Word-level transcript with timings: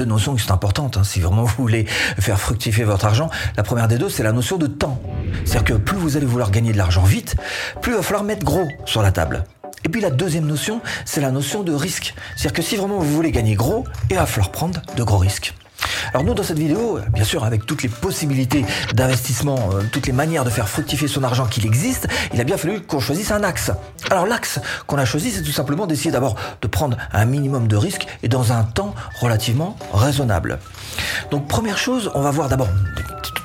deux 0.00 0.06
notions 0.06 0.34
qui 0.34 0.42
sont 0.42 0.52
importantes. 0.52 0.96
hein, 0.96 1.04
si 1.04 1.20
vraiment 1.20 1.44
vous 1.44 1.54
voulez 1.58 1.84
faire 1.84 2.40
fructifier 2.40 2.84
votre 2.84 3.04
argent, 3.04 3.28
la 3.58 3.62
première 3.62 3.86
des 3.86 3.98
deux, 3.98 4.08
c'est 4.08 4.22
la 4.22 4.32
notion 4.32 4.56
de 4.56 4.66
temps. 4.66 4.98
C'est-à-dire 5.44 5.64
que 5.64 5.74
plus 5.74 5.98
vous 5.98 6.16
allez 6.16 6.24
vouloir 6.24 6.50
gagner 6.50 6.72
de 6.72 6.78
l'argent 6.78 7.02
vite, 7.02 7.36
plus 7.82 7.92
il 7.92 7.96
va 7.96 8.02
falloir 8.02 8.24
mettre 8.24 8.42
gros 8.42 8.66
sur 8.86 9.02
la 9.02 9.12
table. 9.12 9.44
Et 9.84 9.90
puis 9.90 10.00
la 10.00 10.10
deuxième 10.10 10.46
notion, 10.46 10.80
c'est 11.04 11.20
la 11.20 11.30
notion 11.30 11.62
de 11.62 11.72
risque. 11.74 12.14
C'est-à-dire 12.34 12.54
que 12.54 12.62
si 12.62 12.76
vraiment 12.76 12.98
vous 12.98 13.14
voulez 13.14 13.30
gagner 13.30 13.54
gros, 13.54 13.84
il 14.08 14.16
va 14.16 14.24
falloir 14.24 14.50
prendre 14.50 14.80
de 14.96 15.02
gros 15.02 15.18
risques. 15.18 15.52
Alors 16.12 16.24
nous, 16.24 16.34
dans 16.34 16.42
cette 16.42 16.58
vidéo, 16.58 16.98
bien 17.12 17.24
sûr, 17.24 17.44
avec 17.44 17.66
toutes 17.66 17.82
les 17.82 17.88
possibilités 17.88 18.64
d'investissement, 18.94 19.70
euh, 19.74 19.82
toutes 19.92 20.06
les 20.06 20.12
manières 20.12 20.44
de 20.44 20.50
faire 20.50 20.68
fructifier 20.68 21.08
son 21.08 21.22
argent 21.22 21.46
qu'il 21.46 21.66
existe, 21.66 22.08
il 22.34 22.40
a 22.40 22.44
bien 22.44 22.56
fallu 22.56 22.80
qu'on 22.80 23.00
choisisse 23.00 23.30
un 23.30 23.42
axe. 23.42 23.70
Alors 24.10 24.26
l'axe 24.26 24.60
qu'on 24.86 24.98
a 24.98 25.04
choisi, 25.04 25.30
c'est 25.30 25.42
tout 25.42 25.52
simplement 25.52 25.86
d'essayer 25.86 26.10
d'abord 26.10 26.36
de 26.60 26.66
prendre 26.66 26.96
un 27.12 27.24
minimum 27.24 27.68
de 27.68 27.76
risques 27.76 28.06
et 28.22 28.28
dans 28.28 28.52
un 28.52 28.64
temps 28.64 28.94
relativement 29.20 29.76
raisonnable. 29.92 30.58
Donc 31.30 31.46
première 31.46 31.78
chose, 31.78 32.10
on 32.14 32.22
va 32.22 32.30
voir 32.30 32.48
d'abord 32.48 32.68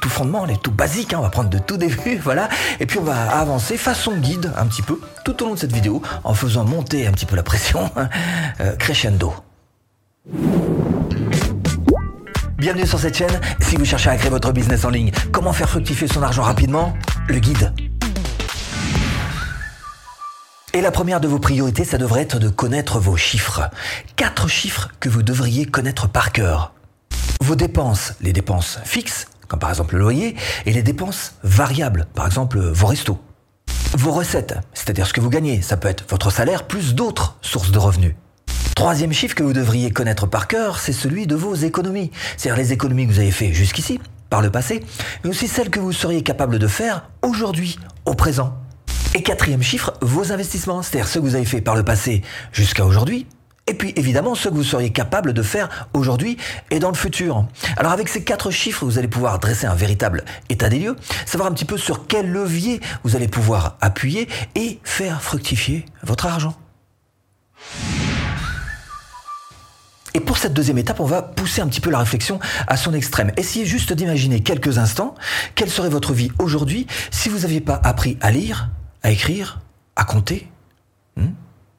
tout 0.02 0.10
fondement, 0.10 0.46
les 0.46 0.58
tout 0.58 0.72
basiques, 0.72 1.14
hein, 1.14 1.18
on 1.20 1.24
va 1.24 1.30
prendre 1.30 1.50
de 1.50 1.58
tout 1.58 1.78
début, 1.78 2.18
voilà, 2.24 2.50
et 2.80 2.86
puis 2.86 3.00
on 3.00 3.04
va 3.04 3.40
avancer 3.40 3.78
façon 3.78 4.16
guide 4.18 4.52
un 4.58 4.66
petit 4.66 4.82
peu 4.82 5.00
tout 5.24 5.42
au 5.42 5.48
long 5.48 5.54
de 5.54 5.60
cette 5.60 5.74
vidéo 5.74 6.02
en 6.24 6.34
faisant 6.34 6.64
monter 6.64 7.08
un 7.08 7.12
petit 7.12 7.26
peu 7.26 7.36
la 7.36 7.44
pression, 7.44 7.90
euh, 8.60 8.76
crescendo. 8.76 9.34
Bienvenue 12.66 12.88
sur 12.88 13.00
cette 13.00 13.16
chaîne. 13.16 13.40
Si 13.60 13.76
vous 13.76 13.86
cherchez 13.86 14.10
à 14.10 14.18
créer 14.18 14.32
votre 14.32 14.52
business 14.52 14.86
en 14.86 14.90
ligne, 14.90 15.12
comment 15.32 15.54
faire 15.54 15.70
fructifier 15.70 16.08
son 16.08 16.24
argent 16.24 16.42
rapidement? 16.42 16.96
Le 17.28 17.38
guide. 17.38 17.72
Et 20.74 20.82
la 20.82 20.90
première 20.90 21.20
de 21.22 21.28
vos 21.28 21.38
priorités, 21.38 21.84
ça 21.84 22.00
devrait 22.00 22.24
être 22.24 22.40
de 22.40 22.50
connaître 22.50 23.00
vos 23.00 23.18
chiffres. 23.18 23.70
Quatre 24.16 24.48
chiffres 24.48 24.90
que 25.00 25.10
vous 25.10 25.22
devriez 25.22 25.68
connaître 25.68 26.10
par 26.10 26.32
cœur. 26.32 26.74
Vos 27.40 27.56
dépenses, 27.56 28.14
les 28.20 28.34
dépenses 28.34 28.80
fixes, 28.84 29.28
comme 29.48 29.60
par 29.60 29.70
exemple 29.70 29.94
le 29.94 30.02
loyer, 30.02 30.36
et 30.66 30.74
les 30.74 30.82
dépenses 30.82 31.36
variables, 31.44 32.08
par 32.16 32.26
exemple 32.26 32.58
vos 32.58 32.88
restos. 32.88 33.20
Vos 33.94 34.12
recettes, 34.12 34.56
c'est-à-dire 34.74 35.06
ce 35.06 35.14
que 35.14 35.22
vous 35.22 35.30
gagnez, 35.30 35.62
ça 35.62 35.78
peut 35.78 35.88
être 35.88 36.04
votre 36.10 36.32
salaire 36.32 36.66
plus 36.66 36.96
d'autres 36.96 37.38
sources 37.44 37.70
de 37.70 37.78
revenus. 37.78 38.16
Troisième 38.76 39.14
chiffre 39.14 39.36
que 39.36 39.42
vous 39.42 39.54
devriez 39.54 39.90
connaître 39.90 40.28
par 40.28 40.48
cœur, 40.50 40.80
c'est 40.80 40.92
celui 40.92 41.28
de 41.28 41.36
vos 41.36 41.56
économies. 41.56 42.12
C'est-à-dire 42.36 42.62
les 42.62 42.74
économies 42.74 43.08
que 43.08 43.14
vous 43.14 43.20
avez 43.20 43.32
fait 43.32 43.54
jusqu'ici, 43.54 44.02
par 44.30 44.42
le 44.42 44.52
passé, 44.52 44.84
mais 45.24 45.30
aussi 45.30 45.48
celles 45.48 45.70
que 45.70 45.80
vous 45.80 45.94
seriez 45.94 46.24
capable 46.24 46.60
de 46.60 46.68
faire 46.68 47.10
aujourd'hui, 47.22 47.80
au 48.06 48.16
présent. 48.16 48.54
Et 49.14 49.24
quatrième 49.24 49.64
chiffre, 49.64 49.94
vos 50.02 50.34
investissements, 50.34 50.82
c'est-à-dire 50.82 51.08
ceux 51.08 51.22
que 51.22 51.26
vous 51.26 51.36
avez 51.36 51.46
fait 51.46 51.62
par 51.62 51.76
le 51.76 51.84
passé 51.84 52.22
jusqu'à 52.52 52.86
aujourd'hui, 52.86 53.28
et 53.66 53.76
puis 53.76 53.94
évidemment 53.96 54.36
ceux 54.36 54.50
que 54.50 54.56
vous 54.56 54.64
seriez 54.64 54.92
capable 54.92 55.32
de 55.32 55.42
faire 55.42 55.88
aujourd'hui 55.94 56.36
et 56.70 56.80
dans 56.80 56.90
le 56.90 56.98
futur. 56.98 57.48
Alors 57.78 57.94
avec 57.94 58.10
ces 58.10 58.26
quatre 58.26 58.52
chiffres, 58.52 58.84
vous 58.84 59.00
allez 59.00 59.08
pouvoir 59.08 59.40
dresser 59.40 59.68
un 59.68 59.74
véritable 59.74 60.26
état 60.50 60.68
des 60.68 60.80
lieux, 60.80 60.98
savoir 61.26 61.50
un 61.50 61.54
petit 61.54 61.64
peu 61.64 61.78
sur 61.78 62.08
quel 62.08 62.30
levier 62.30 62.82
vous 63.06 63.16
allez 63.16 63.30
pouvoir 63.30 63.78
appuyer 63.80 64.28
et 64.56 64.80
faire 64.84 65.22
fructifier 65.22 65.86
votre 66.04 66.26
argent. 66.26 66.56
Et 70.16 70.22
pour 70.22 70.38
cette 70.38 70.54
deuxième 70.54 70.78
étape, 70.78 71.02
on 71.02 71.06
va 71.06 71.22
pousser 71.22 71.60
un 71.60 71.68
petit 71.68 71.82
peu 71.82 71.90
la 71.90 72.00
réflexion 72.00 72.40
à 72.68 72.78
son 72.78 72.94
extrême. 72.94 73.34
Essayez 73.36 73.66
juste 73.66 73.92
d'imaginer 73.92 74.40
quelques 74.40 74.78
instants 74.78 75.14
quelle 75.56 75.70
serait 75.70 75.90
votre 75.90 76.14
vie 76.14 76.32
aujourd'hui 76.40 76.88
si 77.12 77.28
vous 77.28 77.40
n'aviez 77.40 77.60
pas 77.60 77.82
appris 77.84 78.18
à 78.22 78.32
lire, 78.32 78.70
à 79.04 79.12
écrire, 79.12 79.60
à 79.98 80.06
compter. 80.06 80.50
Hmm 81.18 81.26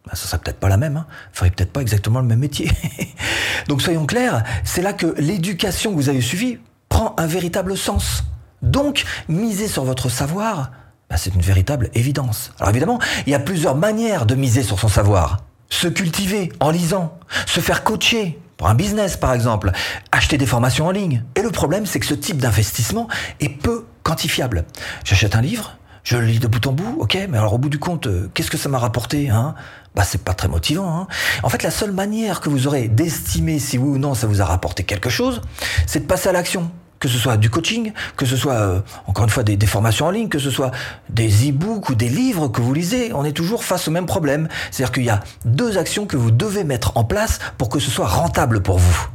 ben, 0.05 0.14
ça 0.14 0.29
serait 0.29 0.39
peut-être 0.39 0.61
pas 0.61 0.69
la 0.69 0.77
même, 0.77 0.98
hein. 0.98 1.07
ferait 1.33 1.51
peut-être 1.51 1.73
pas 1.73 1.81
exactement 1.81 2.20
le 2.20 2.27
même 2.27 2.39
métier. 2.39 2.70
Donc 3.69 3.81
soyons 3.81 4.05
clairs, 4.05 4.45
c'est 4.64 4.83
là 4.83 4.92
que 4.92 5.14
l'éducation 5.19 5.92
que 5.92 5.97
vous 5.97 6.11
avez 6.11 6.20
suivie 6.20 6.59
prend 6.91 7.17
un 7.19 7.27
véritable 7.27 7.77
sens. 7.77 8.23
Donc, 8.61 9.05
miser 9.29 9.67
sur 9.67 9.84
votre 9.84 10.11
savoir, 10.11 10.73
ben, 11.09 11.17
c'est 11.17 11.34
une 11.34 11.41
véritable 11.41 11.91
évidence. 11.95 12.52
Alors 12.61 12.69
évidemment, 12.69 13.01
il 13.27 13.33
y 13.33 13.35
a 13.35 13.41
plusieurs 13.41 13.77
manières 13.77 14.27
de 14.27 14.35
miser 14.35 14.63
sur 14.63 14.79
son 14.79 14.89
savoir 14.89 15.39
se 15.68 15.88
cultiver 15.88 16.52
en 16.60 16.70
lisant, 16.70 17.18
se 17.46 17.60
faire 17.60 17.84
coacher 17.84 18.38
pour 18.56 18.68
un 18.68 18.74
business 18.74 19.16
par 19.16 19.32
exemple, 19.34 19.72
acheter 20.12 20.38
des 20.38 20.46
formations 20.46 20.86
en 20.86 20.90
ligne. 20.90 21.24
Et 21.34 21.42
le 21.42 21.50
problème, 21.50 21.86
c'est 21.86 22.00
que 22.00 22.06
ce 22.06 22.14
type 22.14 22.38
d'investissement 22.38 23.08
est 23.40 23.48
peu 23.48 23.86
quantifiable. 24.02 24.64
J'achète 25.04 25.34
un 25.34 25.40
livre, 25.40 25.78
je 26.04 26.16
le 26.16 26.24
lis 26.24 26.38
de 26.38 26.46
bout 26.46 26.66
en 26.66 26.72
bout, 26.72 26.96
ok, 27.00 27.18
mais 27.28 27.38
alors 27.38 27.54
au 27.54 27.58
bout 27.58 27.68
du 27.68 27.78
compte, 27.78 28.06
euh, 28.06 28.30
qu'est-ce 28.32 28.50
que 28.50 28.56
ça 28.56 28.68
m'a 28.68 28.78
rapporté 28.78 29.28
hein? 29.28 29.54
Bah 29.94 30.04
c'est 30.04 30.22
pas 30.22 30.34
très 30.34 30.48
motivant. 30.48 31.00
Hein 31.00 31.06
en 31.42 31.48
fait, 31.48 31.62
la 31.62 31.70
seule 31.70 31.92
manière 31.92 32.40
que 32.40 32.48
vous 32.48 32.66
aurez 32.66 32.88
d'estimer 32.88 33.58
si 33.58 33.78
oui 33.78 33.96
ou 33.96 33.98
non 33.98 34.14
ça 34.14 34.27
vous 34.27 34.40
a 34.42 34.44
rapporté 34.44 34.84
quelque 34.84 35.10
chose, 35.10 35.40
c'est 35.86 36.00
de 36.00 36.06
passer 36.06 36.28
à 36.28 36.33
l'action 36.33 36.70
que 36.98 37.08
ce 37.08 37.18
soit 37.18 37.36
du 37.36 37.51
coaching, 37.51 37.92
que 38.17 38.27
ce 38.27 38.36
soit, 38.36 38.55
euh, 38.55 38.80
encore 39.07 39.24
une 39.24 39.30
fois, 39.30 39.42
des, 39.42 39.57
des, 39.57 39.67
formations 39.67 40.07
en 40.07 40.11
ligne, 40.11 40.29
que 40.29 40.39
ce 40.39 40.51
soit 40.51 40.70
des 41.11 41.51
e-books 41.51 41.90
ou 41.90 41.95
des 41.95 42.08
livres 42.08 42.48
que 42.48 42.61
vous 42.61 42.73
lisez, 42.73 43.12
on 43.12 43.24
est 43.24 43.33
toujours 43.33 43.64
face 43.64 43.89
au 43.89 43.90
même 43.90 44.07
problème. 44.07 44.48
C'est-à-dire 44.70 44.92
qu'il 44.92 45.05
y 45.05 45.11
a 45.11 45.20
deux 45.45 45.79
actions 45.79 46.07
que 46.07 46.17
vous 46.17 46.30
devez 46.30 46.64
mettre 46.64 46.96
en 46.96 47.05
place 47.05 47.39
pour 47.58 47.68
que 47.68 47.79
ce 47.79 47.90
soit 47.90 48.08
rentable 48.08 48.62
pour 48.62 48.79
vous. 48.79 49.08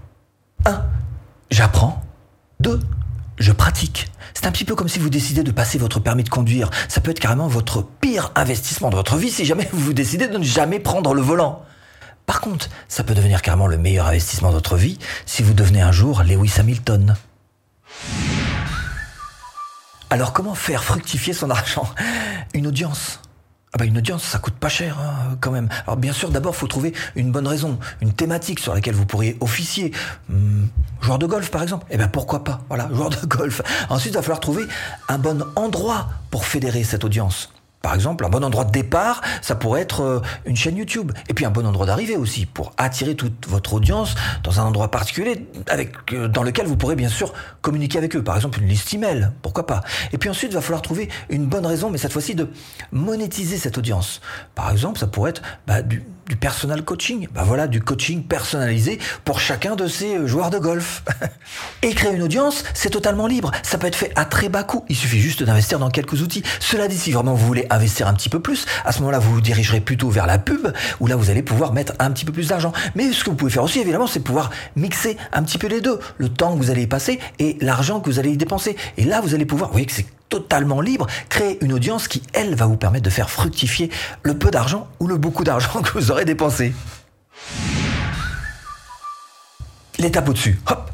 Un, 0.65 0.83
j'apprends. 1.49 2.03
Deux, 2.59 2.79
je 3.39 3.51
pratique. 3.51 4.11
C'est 4.33 4.45
un 4.45 4.51
petit 4.51 4.65
peu 4.65 4.75
comme 4.75 4.87
si 4.87 4.99
vous 4.99 5.09
décidez 5.09 5.43
de 5.43 5.51
passer 5.51 5.77
votre 5.77 5.99
permis 5.99 6.23
de 6.23 6.29
conduire. 6.29 6.69
Ça 6.87 7.01
peut 7.01 7.11
être 7.11 7.19
carrément 7.19 7.47
votre 7.47 7.83
pire 7.83 8.31
investissement 8.35 8.89
de 8.89 8.95
votre 8.95 9.17
vie 9.17 9.31
si 9.31 9.45
jamais 9.45 9.67
vous 9.73 9.93
décidez 9.93 10.27
de 10.27 10.37
ne 10.37 10.43
jamais 10.43 10.79
prendre 10.79 11.13
le 11.13 11.21
volant. 11.21 11.63
Par 12.25 12.39
contre, 12.39 12.69
ça 12.87 13.03
peut 13.03 13.15
devenir 13.15 13.41
carrément 13.41 13.67
le 13.67 13.77
meilleur 13.77 14.07
investissement 14.07 14.49
de 14.49 14.55
votre 14.55 14.77
vie 14.77 14.99
si 15.25 15.43
vous 15.43 15.53
devenez 15.53 15.81
un 15.81 15.91
jour 15.91 16.23
Lewis 16.23 16.53
Hamilton. 16.59 17.15
Alors 20.11 20.33
comment 20.33 20.55
faire 20.55 20.83
fructifier 20.83 21.31
son 21.31 21.49
argent? 21.49 21.89
Une 22.53 22.67
audience. 22.67 23.21
Ah 23.71 23.77
bah 23.77 23.85
une 23.85 23.97
audience, 23.97 24.23
ça 24.23 24.39
coûte 24.39 24.55
pas 24.55 24.67
cher 24.67 24.99
hein, 24.99 25.37
quand 25.39 25.51
même. 25.51 25.69
Alors 25.87 25.95
bien 25.95 26.11
sûr, 26.11 26.29
d'abord, 26.29 26.53
faut 26.53 26.67
trouver 26.67 26.91
une 27.15 27.31
bonne 27.31 27.47
raison, 27.47 27.79
une 28.01 28.11
thématique 28.11 28.59
sur 28.59 28.73
laquelle 28.73 28.93
vous 28.93 29.05
pourriez 29.05 29.37
officier. 29.39 29.93
Hum, 30.29 30.67
joueur 30.99 31.17
de 31.17 31.25
golf, 31.27 31.49
par 31.49 31.63
exemple. 31.63 31.85
Eh 31.89 31.95
ben 31.95 32.09
pourquoi 32.09 32.43
pas? 32.43 32.59
Voilà, 32.67 32.89
joueur 32.93 33.09
de 33.09 33.25
golf. 33.25 33.61
Ensuite, 33.87 34.11
il 34.11 34.15
va 34.15 34.21
falloir 34.21 34.41
trouver 34.41 34.65
un 35.07 35.17
bon 35.17 35.45
endroit 35.55 36.09
pour 36.29 36.45
fédérer 36.45 36.83
cette 36.83 37.05
audience. 37.05 37.49
Par 37.81 37.95
exemple, 37.95 38.25
un 38.25 38.29
bon 38.29 38.43
endroit 38.43 38.63
de 38.63 38.71
départ, 38.71 39.21
ça 39.41 39.55
pourrait 39.55 39.81
être 39.81 40.01
euh, 40.01 40.19
une 40.45 40.55
chaîne 40.55 40.77
YouTube. 40.77 41.11
Et 41.29 41.33
puis 41.33 41.45
un 41.45 41.49
bon 41.49 41.65
endroit 41.65 41.85
d'arrivée 41.85 42.15
aussi, 42.15 42.45
pour 42.45 42.73
attirer 42.77 43.15
toute 43.15 43.47
votre 43.47 43.73
audience 43.73 44.15
dans 44.43 44.59
un 44.59 44.63
endroit 44.63 44.91
particulier 44.91 45.47
avec, 45.67 45.91
euh, 46.13 46.27
dans 46.27 46.43
lequel 46.43 46.67
vous 46.67 46.77
pourrez 46.77 46.95
bien 46.95 47.09
sûr 47.09 47.33
communiquer 47.61 47.97
avec 47.97 48.15
eux. 48.15 48.23
Par 48.23 48.35
exemple, 48.35 48.59
une 48.61 48.67
liste 48.67 48.93
email, 48.93 49.31
pourquoi 49.41 49.65
pas. 49.65 49.81
Et 50.11 50.17
puis 50.17 50.29
ensuite, 50.29 50.51
il 50.51 50.55
va 50.55 50.61
falloir 50.61 50.81
trouver 50.81 51.09
une 51.29 51.47
bonne 51.47 51.65
raison, 51.65 51.89
mais 51.89 51.97
cette 51.97 52.13
fois-ci 52.13 52.35
de 52.35 52.49
monétiser 52.91 53.57
cette 53.57 53.77
audience. 53.77 54.21
Par 54.53 54.71
exemple, 54.71 54.99
ça 54.99 55.07
pourrait 55.07 55.31
être 55.31 55.41
bah, 55.65 55.81
du, 55.81 56.03
du 56.31 56.37
personal 56.37 56.81
coaching. 56.85 57.27
Bah 57.35 57.43
voilà, 57.45 57.67
du 57.67 57.81
coaching 57.81 58.23
personnalisé 58.23 58.99
pour 59.25 59.41
chacun 59.41 59.75
de 59.75 59.85
ces 59.85 60.15
euh, 60.15 60.27
joueurs 60.27 60.49
de 60.49 60.59
golf. 60.59 61.03
Et 61.81 61.93
créer 61.93 62.13
une 62.13 62.23
audience, 62.23 62.63
c'est 62.73 62.89
totalement 62.89 63.27
libre. 63.27 63.51
Ça 63.63 63.77
peut 63.77 63.87
être 63.87 63.97
fait 63.97 64.13
à 64.15 64.23
très 64.23 64.47
bas 64.47 64.63
coût. 64.63 64.85
Il 64.87 64.95
suffit 64.95 65.19
juste 65.19 65.43
d'investir 65.43 65.77
dans 65.77 65.89
quelques 65.89 66.21
outils. 66.21 66.41
Cela 66.61 66.87
dit, 66.87 66.97
si 66.97 67.11
vraiment 67.11 67.33
vous 67.33 67.45
voulez 67.45 67.67
investir 67.69 68.07
un 68.07 68.13
petit 68.13 68.29
peu 68.29 68.39
plus, 68.39 68.65
à 68.85 68.93
ce 68.93 68.99
moment-là, 68.99 69.19
vous 69.19 69.33
vous 69.33 69.41
dirigerez 69.41 69.81
plutôt 69.81 70.09
vers 70.09 70.25
la 70.25 70.39
pub, 70.39 70.71
où 71.01 71.07
là, 71.07 71.17
vous 71.17 71.29
allez 71.29 71.43
pouvoir 71.43 71.73
mettre 71.73 71.91
un 71.99 72.11
petit 72.11 72.23
peu 72.23 72.31
plus 72.31 72.47
d'argent. 72.47 72.71
Mais 72.95 73.11
ce 73.11 73.25
que 73.25 73.29
vous 73.29 73.35
pouvez 73.35 73.51
faire 73.51 73.63
aussi, 73.63 73.81
évidemment, 73.81 74.07
c'est 74.07 74.21
pouvoir 74.21 74.51
mixer 74.77 75.17
un 75.33 75.43
petit 75.43 75.57
peu 75.57 75.67
les 75.67 75.81
deux. 75.81 75.99
Le 76.17 76.29
temps 76.29 76.53
que 76.53 76.63
vous 76.63 76.71
allez 76.71 76.83
y 76.83 76.87
passer 76.87 77.19
et 77.39 77.57
l'argent 77.59 77.99
que 77.99 78.09
vous 78.09 78.19
allez 78.19 78.31
y 78.31 78.37
dépenser. 78.37 78.77
Et 78.95 79.03
là, 79.03 79.19
vous 79.19 79.35
allez 79.35 79.45
pouvoir, 79.45 79.67
vous 79.71 79.73
voyez 79.73 79.85
que 79.85 79.91
c'est 79.91 80.05
totalement 80.31 80.81
libre, 80.81 81.05
créer 81.29 81.63
une 81.63 81.73
audience 81.73 82.07
qui, 82.07 82.23
elle, 82.33 82.55
va 82.55 82.65
vous 82.65 82.77
permettre 82.77 83.03
de 83.03 83.11
faire 83.11 83.29
fructifier 83.29 83.91
le 84.23 84.35
peu 84.35 84.49
d'argent 84.49 84.87
ou 84.99 85.05
le 85.05 85.17
beaucoup 85.17 85.43
d'argent 85.43 85.81
que 85.83 85.91
vous 85.91 86.09
aurez 86.09 86.25
dépensé. 86.25 86.73
L'étape 89.99 90.27
au-dessus, 90.29 90.59
hop, 90.67 90.89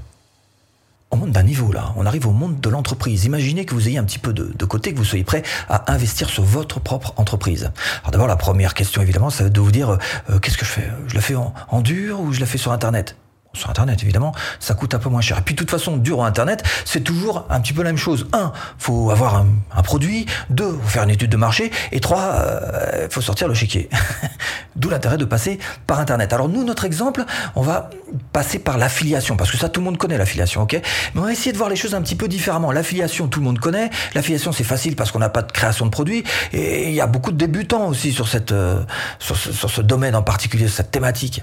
on 1.11 1.17
monte 1.17 1.31
d'un 1.31 1.43
niveau 1.43 1.71
là, 1.71 1.93
on 1.95 2.05
arrive 2.05 2.27
au 2.27 2.31
monde 2.31 2.59
de 2.59 2.69
l'entreprise. 2.69 3.23
Imaginez 3.25 3.63
que 3.63 3.73
vous 3.73 3.87
ayez 3.87 3.99
un 3.99 4.03
petit 4.03 4.19
peu 4.19 4.33
de, 4.33 4.65
côté, 4.65 4.91
que 4.91 4.97
vous 4.97 5.05
soyez 5.05 5.23
prêt 5.23 5.43
à 5.69 5.93
investir 5.93 6.29
sur 6.29 6.43
votre 6.43 6.81
propre 6.81 7.13
entreprise. 7.15 7.71
Alors 8.01 8.11
d'abord 8.11 8.27
la 8.27 8.35
première 8.35 8.73
question 8.73 9.01
évidemment, 9.01 9.29
ça 9.29 9.43
va 9.43 9.47
être 9.47 9.53
de 9.53 9.61
vous 9.61 9.71
dire 9.71 9.97
euh, 10.29 10.39
qu'est-ce 10.39 10.57
que 10.57 10.65
je 10.65 10.71
fais? 10.71 10.89
Je 11.07 11.15
la 11.15 11.21
fais 11.21 11.35
en 11.35 11.81
dur 11.81 12.19
ou 12.19 12.33
je 12.33 12.39
la 12.39 12.47
fais 12.47 12.57
sur 12.57 12.71
Internet? 12.71 13.15
Sur 13.53 13.69
Internet, 13.69 14.03
évidemment, 14.03 14.33
ça 14.59 14.73
coûte 14.73 14.93
un 14.93 14.99
peu 14.99 15.09
moins 15.09 15.21
cher. 15.21 15.39
Et 15.39 15.41
puis, 15.41 15.55
de 15.55 15.59
toute 15.59 15.71
façon, 15.71 15.97
dur 15.97 16.19
en 16.19 16.25
Internet, 16.25 16.63
c'est 16.85 17.01
toujours 17.01 17.45
un 17.49 17.59
petit 17.59 17.73
peu 17.73 17.81
la 17.81 17.89
même 17.89 17.97
chose. 17.97 18.27
Un, 18.33 18.51
faut 18.77 19.11
avoir 19.11 19.35
un, 19.35 19.81
produit. 19.81 20.25
Deux, 20.49 20.71
faut 20.83 20.89
faire 20.89 21.03
une 21.03 21.09
étude 21.09 21.31
de 21.31 21.37
marché. 21.37 21.71
Et 21.91 21.99
trois, 21.99 22.21
euh, 22.21 23.07
faut 23.09 23.21
sortir 23.21 23.47
le 23.47 23.53
chéquier. 23.53 23.89
D'où 24.75 24.89
l'intérêt 24.89 25.17
de 25.17 25.25
passer 25.25 25.59
par 25.87 25.99
Internet. 25.99 26.33
Alors, 26.33 26.49
nous, 26.49 26.63
notre 26.63 26.85
exemple, 26.85 27.25
on 27.55 27.61
va 27.61 27.89
passer 28.31 28.59
par 28.59 28.77
l'affiliation. 28.77 29.37
Parce 29.37 29.51
que 29.51 29.57
ça, 29.57 29.69
tout 29.69 29.79
le 29.79 29.85
monde 29.85 29.97
connaît 29.97 30.17
l'affiliation, 30.17 30.61
ok? 30.61 30.73
Mais 31.15 31.21
on 31.21 31.23
va 31.23 31.31
essayer 31.31 31.51
de 31.51 31.57
voir 31.57 31.69
les 31.69 31.75
choses 31.75 31.95
un 31.95 32.01
petit 32.01 32.15
peu 32.15 32.27
différemment. 32.27 32.71
L'affiliation, 32.71 33.27
tout 33.27 33.39
le 33.39 33.45
monde 33.45 33.59
connaît. 33.59 33.89
L'affiliation, 34.13 34.51
c'est 34.51 34.63
facile 34.63 34.95
parce 34.95 35.11
qu'on 35.11 35.19
n'a 35.19 35.29
pas 35.29 35.41
de 35.41 35.51
création 35.51 35.85
de 35.85 35.91
produits. 35.91 36.23
Et 36.53 36.89
il 36.89 36.93
y 36.93 37.01
a 37.01 37.07
beaucoup 37.07 37.31
de 37.31 37.37
débutants 37.37 37.87
aussi 37.87 38.11
sur 38.11 38.27
cette, 38.27 38.51
euh, 38.51 38.83
sur 39.19 39.35
ce, 39.35 39.51
sur 39.51 39.69
ce 39.69 39.81
domaine 39.81 40.15
en 40.15 40.23
particulier, 40.23 40.67
sur 40.67 40.77
cette 40.77 40.91
thématique. 40.91 41.41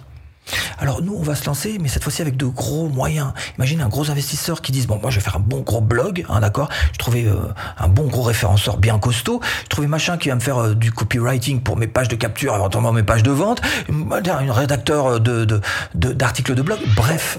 Alors 0.79 1.03
nous, 1.03 1.15
on 1.15 1.23
va 1.23 1.35
se 1.35 1.47
lancer, 1.47 1.79
mais 1.81 1.89
cette 1.89 2.03
fois-ci 2.03 2.23
avec 2.23 2.37
de 2.37 2.47
gros 2.47 2.89
moyens. 2.89 3.33
Imaginez 3.59 3.83
un 3.83 3.89
gros 3.89 4.11
investisseur 4.11 4.61
qui 4.61 4.73
dise, 4.73 4.87
bon, 4.87 4.99
moi 5.01 5.11
je 5.11 5.17
vais 5.17 5.23
faire 5.23 5.37
un 5.37 5.41
bon 5.41 5.61
gros 5.61 5.81
blog, 5.81 6.25
hein, 6.29 6.41
d'accord 6.41 6.69
Je 6.93 6.99
trouvais 6.99 7.25
euh, 7.25 7.37
un 7.79 7.89
bon 7.89 8.07
gros 8.07 8.23
référenceur 8.23 8.77
bien 8.77 8.99
costaud. 8.99 9.41
Je 9.65 9.69
trouvais 9.69 9.87
machin 9.87 10.19
qui 10.19 10.29
va 10.29 10.35
me 10.35 10.41
faire 10.41 10.59
euh, 10.59 10.75
du 10.75 10.93
copywriting 10.93 11.61
pour 11.61 11.77
mes 11.77 11.87
pages 11.87 12.09
de 12.09 12.17
capture, 12.17 12.55
éventuellement 12.55 12.93
mes 12.93 13.03
pages 13.03 13.23
de 13.23 13.31
vente, 13.31 13.61
un 13.89 14.53
rédacteur 14.53 15.21
de, 15.21 15.61
d'articles 15.95 16.55
de 16.55 16.63
blog. 16.63 16.79
Bref, 16.97 17.39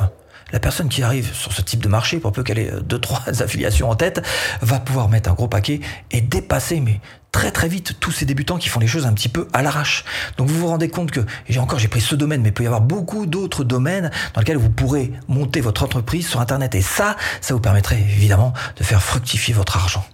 la 0.51 0.59
personne 0.59 0.89
qui 0.89 1.03
arrive 1.03 1.33
sur 1.33 1.53
ce 1.53 1.61
type 1.61 1.81
de 1.81 1.87
marché, 1.87 2.19
pour 2.19 2.31
peu 2.31 2.43
qu'elle 2.43 2.59
ait 2.59 2.71
deux, 2.83 2.99
trois 2.99 3.21
affiliations 3.41 3.89
en 3.89 3.95
tête, 3.95 4.25
va 4.61 4.79
pouvoir 4.79 5.09
mettre 5.09 5.29
un 5.29 5.33
gros 5.33 5.47
paquet 5.47 5.79
et 6.11 6.21
dépasser, 6.21 6.79
mais 6.79 6.99
très 7.31 7.51
très 7.51 7.67
vite, 7.67 7.99
tous 7.99 8.11
ces 8.11 8.25
débutants 8.25 8.57
qui 8.57 8.69
font 8.69 8.79
les 8.79 8.87
choses 8.87 9.05
un 9.05 9.13
petit 9.13 9.27
peu 9.27 9.47
à 9.51 9.61
l'arrache. 9.61 10.05
Donc 10.37 10.47
vous 10.47 10.57
vous 10.57 10.67
rendez 10.67 10.87
compte 10.87 11.11
que, 11.11 11.19
j'ai 11.49 11.59
encore 11.59 11.79
j'ai 11.79 11.89
pris 11.89 12.01
ce 12.01 12.15
domaine, 12.15 12.41
mais 12.41 12.49
il 12.49 12.53
peut 12.53 12.63
y 12.63 12.67
avoir 12.67 12.81
beaucoup 12.81 13.25
d'autres 13.25 13.63
domaines 13.63 14.09
dans 14.33 14.41
lesquels 14.41 14.57
vous 14.57 14.69
pourrez 14.69 15.11
monter 15.27 15.59
votre 15.59 15.83
entreprise 15.83 16.27
sur 16.27 16.39
Internet. 16.39 16.75
Et 16.75 16.81
ça, 16.81 17.17
ça 17.41 17.53
vous 17.53 17.59
permettrait 17.59 17.99
évidemment 17.99 18.53
de 18.77 18.83
faire 18.83 19.03
fructifier 19.03 19.53
votre 19.53 19.75
argent. 19.75 20.05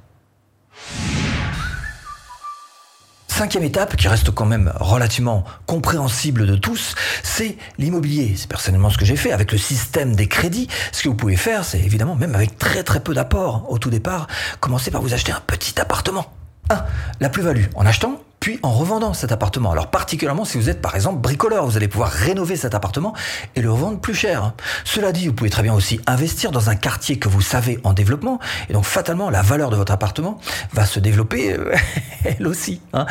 Cinquième 3.41 3.63
étape, 3.63 3.95
qui 3.95 4.07
reste 4.07 4.29
quand 4.29 4.45
même 4.45 4.71
relativement 4.75 5.43
compréhensible 5.65 6.45
de 6.45 6.55
tous, 6.55 6.93
c'est 7.23 7.57
l'immobilier. 7.79 8.35
C'est 8.37 8.47
personnellement 8.47 8.91
ce 8.91 8.99
que 8.99 9.03
j'ai 9.03 9.15
fait 9.15 9.31
avec 9.31 9.51
le 9.51 9.57
système 9.57 10.15
des 10.15 10.27
crédits. 10.27 10.67
Ce 10.91 11.01
que 11.01 11.09
vous 11.09 11.15
pouvez 11.15 11.37
faire, 11.37 11.65
c'est 11.65 11.79
évidemment, 11.79 12.13
même 12.13 12.35
avec 12.35 12.59
très 12.59 12.83
très 12.83 12.99
peu 12.99 13.15
d'apport 13.15 13.65
au 13.67 13.79
tout 13.79 13.89
départ, 13.89 14.27
commencer 14.59 14.91
par 14.91 15.01
vous 15.01 15.15
acheter 15.15 15.31
un 15.31 15.41
petit 15.47 15.81
appartement. 15.81 16.31
1. 16.69 16.85
La 17.19 17.29
plus-value 17.29 17.65
en 17.73 17.83
achetant 17.87 18.21
puis 18.41 18.59
en 18.63 18.71
revendant 18.71 19.13
cet 19.13 19.31
appartement. 19.31 19.71
Alors 19.71 19.87
particulièrement 19.87 20.43
si 20.43 20.57
vous 20.57 20.69
êtes 20.69 20.81
par 20.81 20.95
exemple 20.95 21.21
bricoleur, 21.21 21.65
vous 21.65 21.77
allez 21.77 21.87
pouvoir 21.87 22.09
rénover 22.09 22.57
cet 22.57 22.75
appartement 22.75 23.13
et 23.55 23.61
le 23.61 23.71
revendre 23.71 23.99
plus 23.99 24.15
cher. 24.15 24.53
Cela 24.83 25.13
dit, 25.13 25.27
vous 25.27 25.33
pouvez 25.33 25.51
très 25.51 25.61
bien 25.63 25.73
aussi 25.73 26.01
investir 26.07 26.51
dans 26.51 26.69
un 26.69 26.75
quartier 26.75 27.19
que 27.19 27.29
vous 27.29 27.39
savez 27.39 27.79
en 27.85 27.93
développement 27.93 28.39
et 28.67 28.73
donc 28.73 28.83
fatalement 28.83 29.29
la 29.29 29.43
valeur 29.43 29.69
de 29.69 29.77
votre 29.77 29.93
appartement 29.93 30.39
va 30.73 30.85
se 30.85 30.99
développer 30.99 31.53
euh, 31.53 31.73
elle 32.25 32.47
aussi. 32.47 32.81
Hein. 32.93 33.05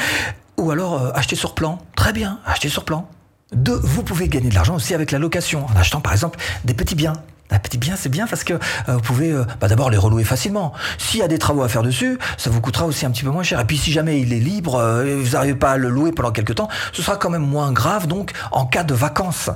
Ou 0.59 0.73
alors 0.73 1.01
euh, 1.01 1.13
acheter 1.15 1.37
sur 1.37 1.55
plan. 1.55 1.79
Très 1.95 2.13
bien, 2.13 2.41
acheter 2.45 2.69
sur 2.69 2.85
plan. 2.85 3.09
Deux, 3.53 3.81
vous 3.83 4.03
pouvez 4.03 4.29
gagner 4.29 4.49
de 4.49 4.55
l'argent 4.55 4.75
aussi 4.75 4.95
avec 4.95 5.13
la 5.13 5.19
location, 5.19 5.65
en 5.67 5.77
achetant 5.77 6.01
par 6.01 6.13
exemple 6.13 6.39
des 6.65 6.75
petits 6.75 6.97
biens. 6.97 7.15
Petit 7.59 7.79
bien, 7.79 7.97
c'est 7.97 8.09
bien 8.09 8.27
parce 8.27 8.45
que 8.45 8.55
euh, 8.55 8.59
vous 8.89 9.01
pouvez 9.01 9.33
euh, 9.33 9.45
bah, 9.61 9.69
d'abord 9.69 9.91
les 9.91 9.97
relouer 9.97 10.25
facilement. 10.25 10.73
S'il 10.99 11.21
y 11.21 11.23
a 11.23 11.29
des 11.29 11.39
travaux 11.39 11.63
à 11.63 11.69
faire 11.69 11.83
dessus, 11.83 12.19
ça 12.37 12.51
vous 12.51 12.61
coûtera 12.61 12.87
aussi 12.87 13.07
un 13.07 13.11
petit 13.11 13.25
peu 13.25 13.31
moins 13.31 13.43
cher. 13.43 13.61
Et 13.61 13.65
puis 13.65 13.79
si 13.79 13.93
jamais 13.93 14.21
il 14.21 14.33
est 14.33 14.39
libre 14.39 14.77
euh, 14.77 15.05
et 15.05 15.15
vous 15.17 15.31
n'arrivez 15.31 15.55
pas 15.55 15.73
à 15.73 15.77
le 15.77 15.89
louer 15.89 16.13
pendant 16.13 16.33
quelques 16.33 16.55
temps, 16.55 16.69
ce 16.93 17.03
sera 17.03 17.17
quand 17.17 17.31
même 17.31 17.47
moins 17.47 17.73
grave 17.73 18.07
donc 18.07 18.33
en 18.53 18.67
cas 18.67 18.85
de 18.85 18.95
vacances. 18.95 19.51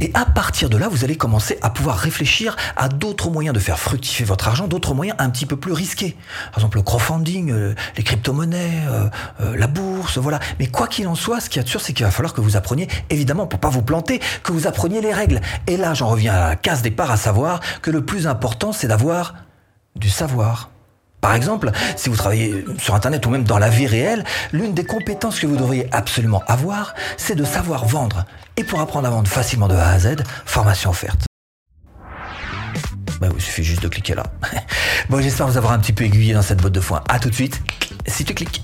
Et 0.00 0.10
à 0.14 0.24
partir 0.24 0.68
de 0.68 0.76
là, 0.76 0.88
vous 0.88 1.04
allez 1.04 1.16
commencer 1.16 1.58
à 1.62 1.70
pouvoir 1.70 1.96
réfléchir 1.96 2.56
à 2.76 2.88
d'autres 2.88 3.30
moyens 3.30 3.54
de 3.54 3.60
faire 3.60 3.78
fructifier 3.78 4.24
votre 4.24 4.48
argent, 4.48 4.68
d'autres 4.68 4.94
moyens 4.94 5.16
un 5.18 5.30
petit 5.30 5.46
peu 5.46 5.56
plus 5.56 5.72
risqués. 5.72 6.16
Par 6.52 6.58
exemple, 6.58 6.78
le 6.78 6.82
crowdfunding, 6.82 7.50
euh, 7.50 7.74
les 7.96 8.02
crypto-monnaies, 8.02 8.82
euh, 8.88 9.08
euh, 9.40 9.56
la 9.56 9.66
bourse, 9.66 10.18
voilà. 10.18 10.40
Mais 10.58 10.66
quoi 10.66 10.86
qu'il 10.86 11.08
en 11.08 11.14
soit, 11.14 11.40
ce 11.40 11.48
qui 11.48 11.58
est 11.58 11.66
sûr, 11.66 11.80
c'est 11.80 11.92
qu'il 11.92 12.04
va 12.04 12.10
falloir 12.10 12.34
que 12.34 12.40
vous 12.40 12.56
appreniez, 12.56 12.88
évidemment, 13.10 13.46
pour 13.46 13.60
pas 13.60 13.70
vous 13.70 13.82
planter, 13.82 14.20
que 14.42 14.52
vous 14.52 14.66
appreniez 14.66 15.00
les 15.00 15.12
règles. 15.12 15.40
Et 15.66 15.76
là, 15.76 15.94
j'en 15.94 16.08
reviens 16.08 16.34
à 16.34 16.48
la 16.50 16.56
case 16.56 16.82
départ, 16.82 17.10
à 17.10 17.16
savoir 17.16 17.60
que 17.82 17.90
le 17.90 18.04
plus 18.04 18.26
important, 18.26 18.72
c'est 18.72 18.88
d'avoir 18.88 19.34
du 19.96 20.10
savoir. 20.10 20.73
Par 21.24 21.34
exemple, 21.34 21.70
si 21.96 22.10
vous 22.10 22.16
travaillez 22.16 22.66
sur 22.76 22.94
Internet 22.94 23.24
ou 23.24 23.30
même 23.30 23.44
dans 23.44 23.56
la 23.56 23.70
vie 23.70 23.86
réelle, 23.86 24.24
l'une 24.52 24.74
des 24.74 24.84
compétences 24.84 25.40
que 25.40 25.46
vous 25.46 25.56
devriez 25.56 25.88
absolument 25.90 26.42
avoir, 26.48 26.94
c'est 27.16 27.34
de 27.34 27.44
savoir 27.44 27.86
vendre. 27.86 28.26
Et 28.58 28.62
pour 28.62 28.78
apprendre 28.78 29.08
à 29.08 29.10
vendre 29.10 29.26
facilement 29.26 29.66
de 29.66 29.74
A 29.74 29.88
à 29.88 29.98
Z, 29.98 30.16
formation 30.44 30.90
offerte. 30.90 31.24
Bah 33.22 33.28
il 33.34 33.40
suffit 33.40 33.64
juste 33.64 33.82
de 33.82 33.88
cliquer 33.88 34.14
là. 34.14 34.24
bon, 35.08 35.22
j'espère 35.22 35.46
vous 35.46 35.56
avoir 35.56 35.72
un 35.72 35.78
petit 35.78 35.94
peu 35.94 36.04
aiguillé 36.04 36.34
dans 36.34 36.42
cette 36.42 36.60
botte 36.60 36.74
de 36.74 36.80
foin. 36.80 37.02
À 37.08 37.18
tout 37.18 37.30
de 37.30 37.34
suite, 37.34 37.58
si 38.06 38.26
tu 38.26 38.34
cliques. 38.34 38.62